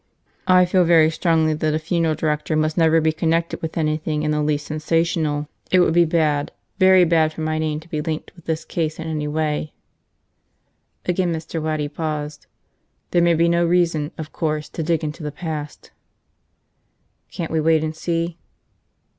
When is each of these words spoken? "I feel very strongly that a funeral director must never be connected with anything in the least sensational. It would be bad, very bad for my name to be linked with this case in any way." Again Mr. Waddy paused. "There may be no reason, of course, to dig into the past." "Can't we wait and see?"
"I 0.47 0.65
feel 0.65 0.83
very 0.83 1.11
strongly 1.11 1.53
that 1.53 1.75
a 1.75 1.77
funeral 1.77 2.15
director 2.15 2.55
must 2.55 2.75
never 2.75 2.99
be 2.99 3.11
connected 3.11 3.61
with 3.61 3.77
anything 3.77 4.23
in 4.23 4.31
the 4.31 4.41
least 4.41 4.65
sensational. 4.65 5.47
It 5.69 5.79
would 5.81 5.93
be 5.93 6.05
bad, 6.05 6.51
very 6.79 7.03
bad 7.03 7.31
for 7.33 7.41
my 7.41 7.59
name 7.59 7.79
to 7.81 7.87
be 7.87 8.01
linked 8.01 8.31
with 8.35 8.45
this 8.45 8.65
case 8.65 8.97
in 8.97 9.05
any 9.07 9.27
way." 9.27 9.73
Again 11.05 11.31
Mr. 11.31 11.61
Waddy 11.61 11.87
paused. 11.87 12.47
"There 13.11 13.21
may 13.21 13.35
be 13.35 13.47
no 13.47 13.63
reason, 13.63 14.11
of 14.17 14.31
course, 14.31 14.69
to 14.69 14.81
dig 14.81 15.03
into 15.03 15.21
the 15.21 15.31
past." 15.31 15.91
"Can't 17.31 17.51
we 17.51 17.61
wait 17.61 17.83
and 17.83 17.95
see?" 17.95 18.39